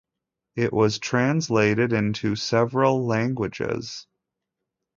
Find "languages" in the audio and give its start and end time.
3.05-4.07